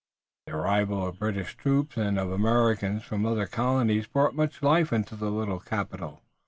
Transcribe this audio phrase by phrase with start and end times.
[0.47, 4.91] The arrival of the British troops and of Americans from other colonies brought much life
[4.91, 6.23] into the little capital.